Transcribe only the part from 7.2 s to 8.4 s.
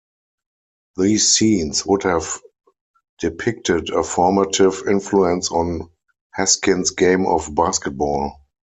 of basketball.